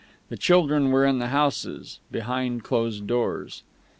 The 0.29 0.35
children 0.35 0.89
were 0.89 1.05
in 1.05 1.19
the 1.19 1.27
houses, 1.27 1.99
behind 2.11 2.63
closed 2.63 3.05
doors. 3.05 3.61